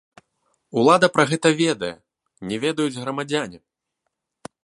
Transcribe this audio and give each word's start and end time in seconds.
Улада 0.83 1.09
пра 1.17 1.25
гэта 1.31 1.51
ведае, 1.61 1.91
не 2.51 2.57
ведаюць 2.65 2.97
грамадзяне. 3.03 3.59